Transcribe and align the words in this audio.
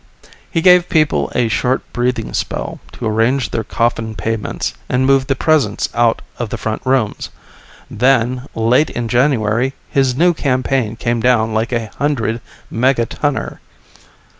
He 0.49 0.63
gave 0.63 0.89
people 0.89 1.31
a 1.35 1.47
short 1.47 1.83
breathing 1.93 2.33
spell 2.33 2.79
to 2.93 3.05
arrange 3.05 3.51
their 3.51 3.63
coffin 3.63 4.15
payments 4.15 4.73
and 4.89 5.05
move 5.05 5.27
the 5.27 5.35
presents 5.35 5.89
out 5.93 6.23
of 6.39 6.49
the 6.49 6.57
front 6.57 6.81
rooms. 6.85 7.29
Then, 7.87 8.47
late 8.55 8.89
in 8.89 9.07
January, 9.07 9.75
his 9.91 10.15
new 10.15 10.33
campaign 10.33 10.95
came 10.95 11.19
down 11.19 11.53
like 11.53 11.71
a 11.71 11.91
hundred 11.99 12.41
megatonner. 12.71 13.59